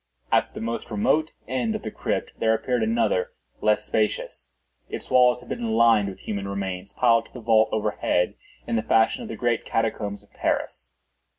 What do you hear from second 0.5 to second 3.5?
the most remote end of the crypt there appeared another